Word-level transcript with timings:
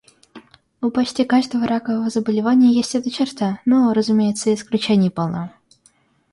У 0.81 0.89
почти 0.89 1.25
каждого 1.25 1.67
ракового 1.67 2.09
заболевания 2.09 2.73
есть 2.73 2.95
эта 2.95 3.11
черта, 3.11 3.61
но, 3.65 3.93
разумеется, 3.93 4.49
и 4.49 4.55
исключений 4.55 5.11
полно. 5.11 5.53